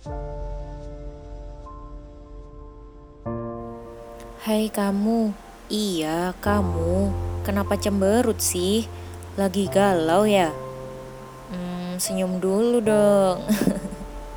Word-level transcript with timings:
Hai 0.00 0.16
kamu, 4.72 5.36
iya 5.68 6.32
kamu, 6.40 7.12
kenapa 7.44 7.76
cemberut 7.76 8.40
sih? 8.40 8.88
Lagi 9.36 9.68
galau 9.68 10.24
ya? 10.24 10.56
Hmm, 11.52 12.00
senyum 12.00 12.40
dulu 12.40 12.80
dong. 12.80 13.44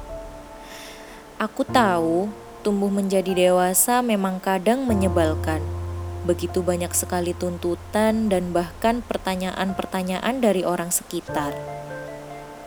Aku 1.48 1.64
tahu, 1.64 2.27
tumbuh 2.59 2.91
menjadi 2.91 3.32
dewasa 3.32 4.04
memang 4.04 4.43
kadang 4.43 4.84
menyebalkan. 4.84 5.64
Begitu 6.27 6.59
banyak 6.59 6.91
sekali 6.91 7.32
tuntutan 7.32 8.27
dan 8.27 8.52
bahkan 8.52 9.00
pertanyaan-pertanyaan 9.00 10.43
dari 10.43 10.68
orang 10.68 10.91
sekitar. 10.91 11.55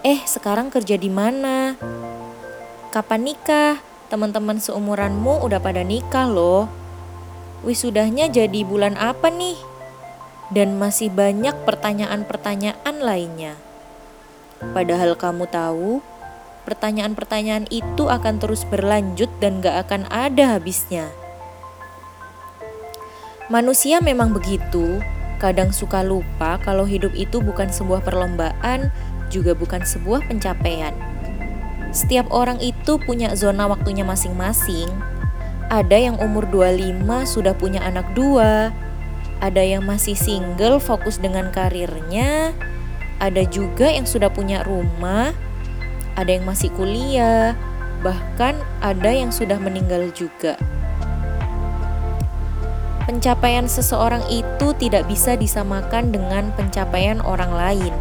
Eh, 0.00 0.24
sekarang 0.24 0.72
kerja 0.72 0.96
di 0.96 1.12
mana? 1.12 1.76
Kapan 2.96 3.28
nikah? 3.28 3.76
Teman-teman 4.08 4.56
seumuranmu 4.56 5.44
udah 5.44 5.60
pada 5.60 5.84
nikah 5.84 6.24
loh 6.32 6.64
wisudahnya 7.60 8.32
jadi 8.32 8.64
bulan 8.64 8.96
apa 8.96 9.28
nih? 9.28 9.60
Dan 10.48 10.80
masih 10.80 11.12
banyak 11.12 11.52
pertanyaan-pertanyaan 11.68 12.96
lainnya. 12.96 13.52
Padahal 14.72 15.12
kamu 15.12 15.44
tahu, 15.44 16.00
pertanyaan-pertanyaan 16.64 17.68
itu 17.68 18.08
akan 18.08 18.40
terus 18.40 18.64
berlanjut 18.64 19.28
dan 19.44 19.60
gak 19.60 19.92
akan 19.92 20.08
ada 20.08 20.56
habisnya. 20.56 21.12
Manusia 23.52 24.00
memang 24.00 24.32
begitu, 24.32 25.04
kadang 25.36 25.68
suka 25.68 26.00
lupa 26.00 26.56
kalau 26.64 26.88
hidup 26.88 27.12
itu 27.12 27.44
bukan 27.44 27.68
sebuah 27.68 28.00
perlombaan, 28.00 28.88
juga 29.28 29.52
bukan 29.52 29.84
sebuah 29.84 30.24
pencapaian. 30.32 31.15
Setiap 31.96 32.28
orang 32.28 32.60
itu 32.60 33.00
punya 33.00 33.32
zona 33.32 33.64
waktunya 33.64 34.04
masing-masing, 34.04 34.84
ada 35.72 35.96
yang 35.96 36.20
umur 36.20 36.44
25 36.52 37.24
sudah 37.24 37.56
punya 37.56 37.80
anak 37.80 38.04
dua, 38.12 38.68
ada 39.40 39.64
yang 39.64 39.80
masih 39.88 40.12
single 40.12 40.76
fokus 40.76 41.16
dengan 41.16 41.48
karirnya, 41.48 42.52
ada 43.16 43.40
juga 43.48 43.88
yang 43.88 44.04
sudah 44.04 44.28
punya 44.28 44.60
rumah, 44.68 45.32
ada 46.20 46.36
yang 46.36 46.44
masih 46.44 46.68
kuliah, 46.76 47.56
bahkan 48.04 48.60
ada 48.84 49.16
yang 49.16 49.32
sudah 49.32 49.56
meninggal 49.56 50.12
juga. 50.12 50.60
Pencapaian 53.08 53.64
seseorang 53.72 54.20
itu 54.28 54.76
tidak 54.76 55.08
bisa 55.08 55.32
disamakan 55.32 56.12
dengan 56.12 56.52
pencapaian 56.60 57.24
orang 57.24 57.56
lain. 57.56 57.94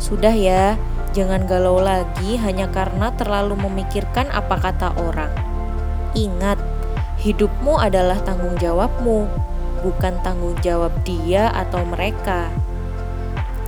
Sudah 0.00 0.32
ya, 0.32 0.80
jangan 1.12 1.44
galau 1.44 1.78
lagi 1.78 2.40
hanya 2.40 2.68
karena 2.72 3.12
terlalu 3.14 3.56
memikirkan 3.60 4.32
apa 4.32 4.56
kata 4.56 4.96
orang. 4.96 5.32
Ingat, 6.16 6.60
hidupmu 7.20 7.76
adalah 7.80 8.20
tanggung 8.24 8.56
jawabmu, 8.56 9.28
bukan 9.84 10.14
tanggung 10.24 10.56
jawab 10.64 10.92
dia 11.04 11.52
atau 11.52 11.84
mereka. 11.84 12.48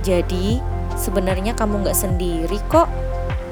Jadi, 0.01 0.61
sebenarnya 0.97 1.57
kamu 1.57 1.85
gak 1.85 1.97
sendiri 1.97 2.57
kok. 2.69 2.89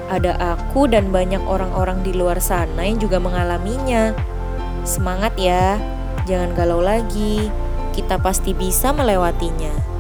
Ada 0.10 0.58
aku 0.58 0.86
dan 0.86 1.10
banyak 1.10 1.42
orang-orang 1.42 2.06
di 2.06 2.14
luar 2.14 2.38
sana 2.38 2.86
yang 2.86 3.02
juga 3.02 3.18
mengalaminya. 3.18 4.14
Semangat 4.86 5.34
ya, 5.40 5.80
jangan 6.30 6.54
galau 6.54 6.84
lagi. 6.84 7.50
Kita 7.94 8.18
pasti 8.22 8.54
bisa 8.54 8.94
melewatinya. 8.94 9.93